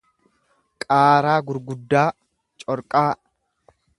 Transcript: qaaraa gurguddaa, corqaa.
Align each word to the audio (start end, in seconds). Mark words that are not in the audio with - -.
qaaraa 0.81 1.39
gurguddaa, 1.49 2.07
corqaa. 2.65 3.11